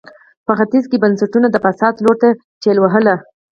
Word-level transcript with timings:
په 0.45 0.51
ختیځ 0.59 0.83
کې 0.91 0.97
یې 0.97 1.01
بنسټونه 1.03 1.47
د 1.51 1.55
فساد 1.65 1.93
لور 2.03 2.15
ته 2.21 2.29
ټېل 2.61 2.77
وهل. 2.81 3.07